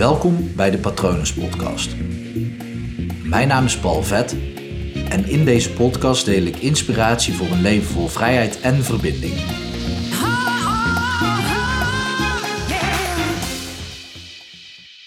[0.00, 1.96] Welkom bij de Patronus Podcast.
[3.24, 4.32] Mijn naam is Paul Vet
[5.08, 9.34] en in deze podcast deel ik inspiratie voor een leven vol vrijheid en verbinding.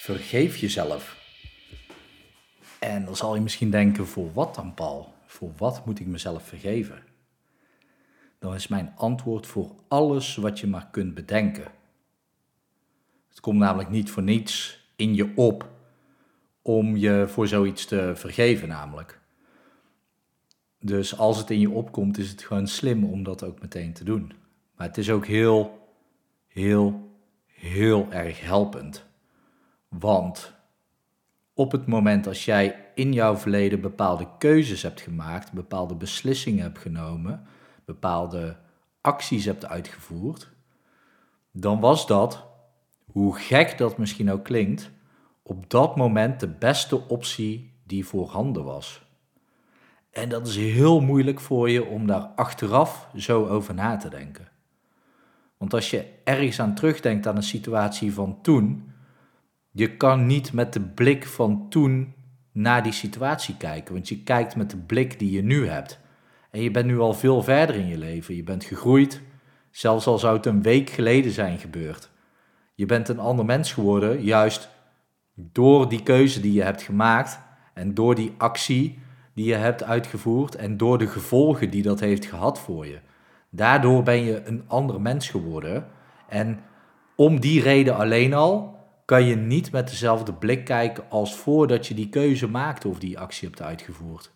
[0.00, 1.16] Vergeef jezelf.
[2.78, 5.12] En dan zal je misschien denken, voor wat dan Paul?
[5.26, 7.02] Voor wat moet ik mezelf vergeven?
[8.38, 11.76] Dan is mijn antwoord voor alles wat je maar kunt bedenken.
[13.38, 15.70] Het komt namelijk niet voor niets in je op
[16.62, 19.20] om je voor zoiets te vergeven, namelijk.
[20.80, 24.04] Dus als het in je opkomt, is het gewoon slim om dat ook meteen te
[24.04, 24.32] doen.
[24.76, 25.88] Maar het is ook heel,
[26.46, 27.10] heel,
[27.46, 29.04] heel erg helpend.
[29.88, 30.52] Want
[31.54, 36.78] op het moment als jij in jouw verleden bepaalde keuzes hebt gemaakt, bepaalde beslissingen hebt
[36.78, 37.46] genomen,
[37.84, 38.56] bepaalde
[39.00, 40.50] acties hebt uitgevoerd,
[41.50, 42.47] dan was dat
[43.12, 44.90] hoe gek dat misschien ook klinkt,
[45.42, 49.06] op dat moment de beste optie die voorhanden was.
[50.10, 54.48] En dat is heel moeilijk voor je om daar achteraf zo over na te denken.
[55.56, 58.92] Want als je ergens aan terugdenkt aan een situatie van toen,
[59.70, 62.14] je kan niet met de blik van toen
[62.52, 65.98] naar die situatie kijken, want je kijkt met de blik die je nu hebt.
[66.50, 68.36] En je bent nu al veel verder in je leven.
[68.36, 69.20] Je bent gegroeid,
[69.70, 72.10] zelfs al zou het een week geleden zijn gebeurd.
[72.78, 74.68] Je bent een ander mens geworden, juist
[75.34, 77.40] door die keuze die je hebt gemaakt
[77.74, 78.98] en door die actie
[79.34, 82.98] die je hebt uitgevoerd en door de gevolgen die dat heeft gehad voor je.
[83.50, 85.86] Daardoor ben je een ander mens geworden.
[86.28, 86.60] En
[87.14, 91.94] om die reden alleen al kan je niet met dezelfde blik kijken als voordat je
[91.94, 94.30] die keuze maakte of die actie hebt uitgevoerd.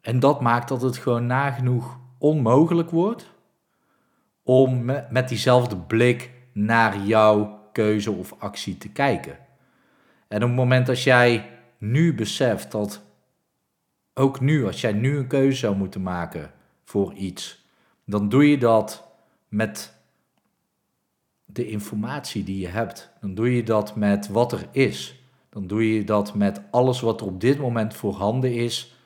[0.00, 3.30] En dat maakt dat het gewoon nagenoeg onmogelijk wordt
[4.42, 9.38] om met diezelfde blik naar jouw keuze of actie te kijken.
[10.28, 13.02] En op het moment dat jij nu beseft dat,
[14.14, 16.52] ook nu, als jij nu een keuze zou moeten maken
[16.84, 17.66] voor iets,
[18.04, 19.04] dan doe je dat
[19.48, 19.94] met
[21.44, 23.10] de informatie die je hebt.
[23.20, 25.22] Dan doe je dat met wat er is.
[25.48, 28.96] Dan doe je dat met alles wat er op dit moment voorhanden is.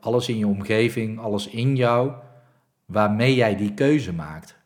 [0.00, 2.12] Alles in je omgeving, alles in jou,
[2.84, 4.56] waarmee jij die keuze maakt.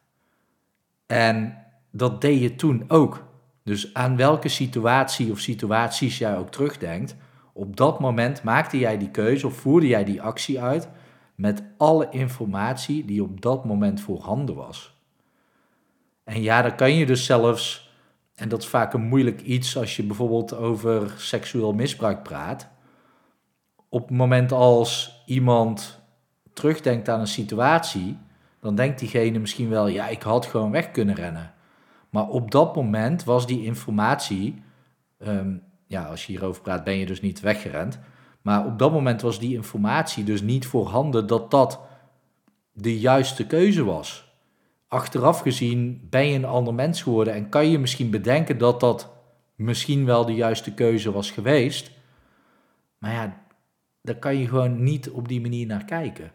[1.07, 1.62] En
[1.93, 3.25] dat deed je toen ook.
[3.65, 7.17] Dus aan welke situatie of situaties jij ook terugdenkt,
[7.53, 10.89] op dat moment maakte jij die keuze of voerde jij die actie uit
[11.35, 15.01] met alle informatie die op dat moment voorhanden was.
[16.25, 17.93] En ja, dan kan je dus zelfs,
[18.35, 22.69] en dat is vaak een moeilijk iets als je bijvoorbeeld over seksueel misbruik praat.
[23.89, 26.01] Op het moment als iemand
[26.53, 28.19] terugdenkt aan een situatie,
[28.61, 31.55] dan denkt diegene misschien wel, ja, ik had gewoon weg kunnen rennen.
[32.13, 34.63] Maar op dat moment was die informatie,
[35.19, 35.57] ehm,
[35.87, 37.99] ja, als je hierover praat, ben je dus niet weggerend.
[38.43, 41.81] Maar op dat moment was die informatie dus niet voorhanden dat dat
[42.73, 44.35] de juiste keuze was.
[44.89, 49.11] Achteraf gezien ben je een ander mens geworden en kan je misschien bedenken dat dat
[49.55, 51.91] misschien wel de juiste keuze was geweest.
[52.99, 53.45] Maar ja,
[54.03, 56.33] daar kan je gewoon niet op die manier naar kijken.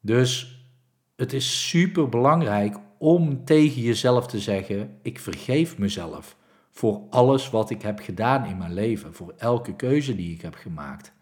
[0.00, 0.58] Dus
[1.16, 6.36] het is super belangrijk om tegen jezelf te zeggen: ik vergeef mezelf
[6.70, 10.54] voor alles wat ik heb gedaan in mijn leven, voor elke keuze die ik heb
[10.54, 11.12] gemaakt.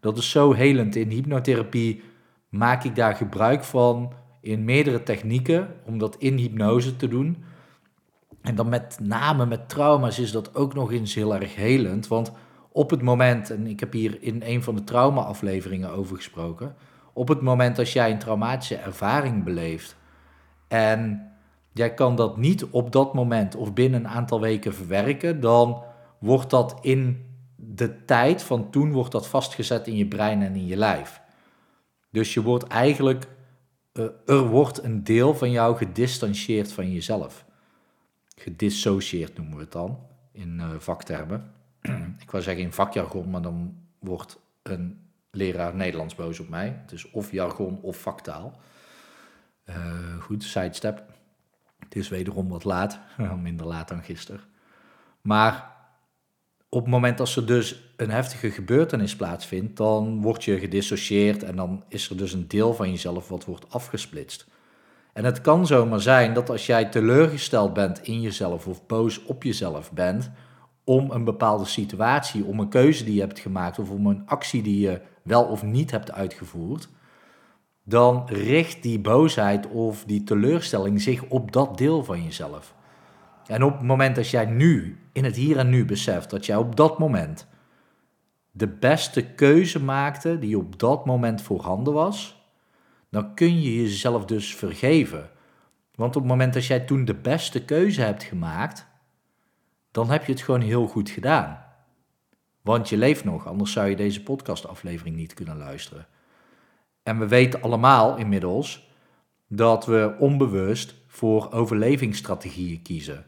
[0.00, 0.96] Dat is zo helend.
[0.96, 2.02] In hypnotherapie
[2.48, 7.44] maak ik daar gebruik van in meerdere technieken om dat in hypnose te doen.
[8.42, 12.08] En dan met name met trauma's is dat ook nog eens heel erg helend.
[12.08, 12.32] Want
[12.72, 16.74] op het moment, en ik heb hier in een van de trauma-afleveringen over gesproken.
[17.12, 19.96] Op het moment als jij een traumatische ervaring beleeft
[20.68, 21.30] en
[21.72, 25.82] jij kan dat niet op dat moment of binnen een aantal weken verwerken, dan
[26.18, 30.66] wordt dat in de tijd van toen wordt dat vastgezet in je brein en in
[30.66, 31.20] je lijf.
[32.10, 33.26] Dus je wordt eigenlijk,
[33.92, 37.44] uh, er wordt een deel van jou gedistanceerd van jezelf.
[38.36, 39.98] Gedissocieerd noemen we het dan
[40.32, 41.52] in uh, vaktermen.
[42.22, 45.00] Ik wou zeggen in vakjargon, maar dan wordt een
[45.30, 46.78] leraar Nederlands boos op mij.
[46.82, 48.60] Het is of jargon of vaktaal.
[49.68, 49.76] Uh,
[50.20, 51.02] goed, sidestep.
[51.78, 52.98] Het is wederom wat laat,
[53.42, 54.40] minder laat dan gisteren.
[55.20, 55.76] Maar
[56.68, 61.56] op het moment dat er dus een heftige gebeurtenis plaatsvindt, dan word je gedissocieerd en
[61.56, 64.46] dan is er dus een deel van jezelf wat wordt afgesplitst.
[65.12, 69.42] En het kan zomaar zijn dat als jij teleurgesteld bent in jezelf of boos op
[69.42, 70.30] jezelf bent
[70.84, 74.62] om een bepaalde situatie, om een keuze die je hebt gemaakt of om een actie
[74.62, 76.88] die je wel of niet hebt uitgevoerd,
[77.88, 82.74] dan richt die boosheid of die teleurstelling zich op dat deel van jezelf.
[83.46, 86.56] En op het moment dat jij nu in het hier en nu beseft dat jij
[86.56, 87.46] op dat moment
[88.50, 92.46] de beste keuze maakte die op dat moment voorhanden was,
[93.10, 95.30] dan kun je jezelf dus vergeven.
[95.94, 98.86] Want op het moment dat jij toen de beste keuze hebt gemaakt,
[99.90, 101.64] dan heb je het gewoon heel goed gedaan.
[102.62, 106.06] Want je leeft nog, anders zou je deze podcastaflevering niet kunnen luisteren.
[107.08, 108.88] En we weten allemaal inmiddels
[109.46, 113.24] dat we onbewust voor overlevingsstrategieën kiezen.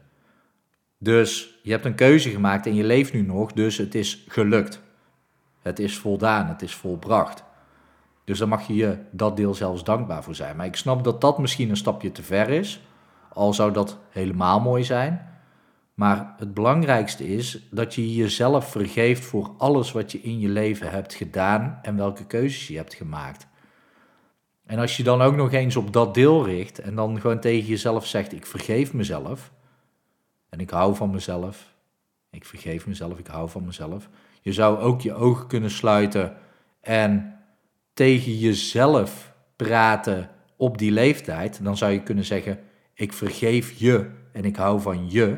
[0.97, 4.81] Dus je hebt een keuze gemaakt en je leeft nu nog, dus het is gelukt.
[5.61, 7.43] Het is voldaan, het is volbracht.
[8.23, 10.55] Dus dan mag je je dat deel zelfs dankbaar voor zijn.
[10.55, 12.81] Maar ik snap dat dat misschien een stapje te ver is,
[13.33, 15.29] al zou dat helemaal mooi zijn.
[15.93, 20.91] Maar het belangrijkste is dat je jezelf vergeeft voor alles wat je in je leven
[20.91, 23.49] hebt gedaan en welke keuzes je hebt gemaakt.
[24.71, 27.67] En als je dan ook nog eens op dat deel richt en dan gewoon tegen
[27.67, 29.51] jezelf zegt: Ik vergeef mezelf
[30.49, 31.73] en ik hou van mezelf.
[32.29, 34.09] Ik vergeef mezelf, ik hou van mezelf.
[34.41, 36.37] Je zou ook je ogen kunnen sluiten
[36.81, 37.39] en
[37.93, 41.63] tegen jezelf praten op die leeftijd.
[41.63, 42.59] Dan zou je kunnen zeggen:
[42.93, 45.37] Ik vergeef je en ik hou van je.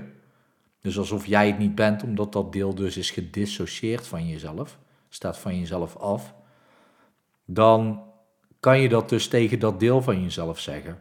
[0.81, 4.77] Dus alsof jij het niet bent, omdat dat deel dus is gedissocieerd van jezelf,
[5.09, 6.33] staat van jezelf af.
[7.45, 8.12] Dan
[8.63, 11.00] kan je dat dus tegen dat deel van jezelf zeggen.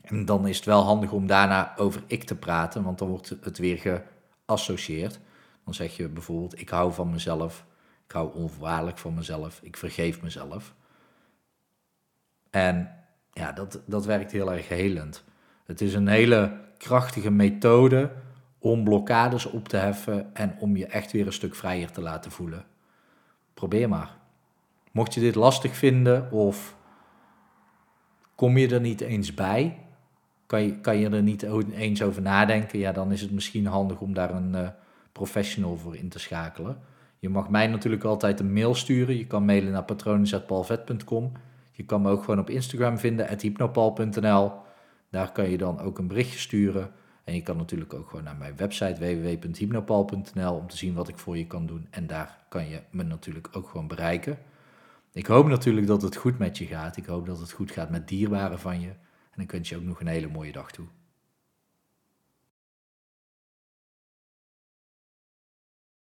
[0.00, 3.36] En dan is het wel handig om daarna over ik te praten, want dan wordt
[3.40, 4.02] het weer
[4.46, 5.20] geassocieerd.
[5.64, 7.64] Dan zeg je bijvoorbeeld, ik hou van mezelf,
[8.06, 10.74] ik hou onvoorwaardelijk van mezelf, ik vergeef mezelf.
[12.50, 12.90] En
[13.32, 15.24] ja, dat, dat werkt heel erg helend.
[15.64, 18.12] Het is een hele krachtige methode
[18.58, 22.30] om blokkades op te heffen en om je echt weer een stuk vrijer te laten
[22.30, 22.64] voelen.
[23.54, 24.17] Probeer maar.
[24.92, 26.76] Mocht je dit lastig vinden of
[28.34, 29.78] kom je er niet eens bij,
[30.46, 31.42] kan je, kan je er niet
[31.72, 34.68] eens over nadenken, ja, dan is het misschien handig om daar een uh,
[35.12, 36.78] professional voor in te schakelen.
[37.18, 39.16] Je mag mij natuurlijk altijd een mail sturen.
[39.16, 41.32] Je kan mailen naar patronen.palvet.com.
[41.72, 44.52] Je kan me ook gewoon op Instagram vinden, hypnopal.nl.
[45.10, 46.90] Daar kan je dan ook een berichtje sturen.
[47.24, 51.18] En je kan natuurlijk ook gewoon naar mijn website www.hypnopal.nl om te zien wat ik
[51.18, 51.86] voor je kan doen.
[51.90, 54.38] En daar kan je me natuurlijk ook gewoon bereiken.
[55.18, 56.96] Ik hoop natuurlijk dat het goed met je gaat.
[56.96, 58.88] Ik hoop dat het goed gaat met dierbaren van je.
[59.30, 60.86] En ik wens je ook nog een hele mooie dag toe.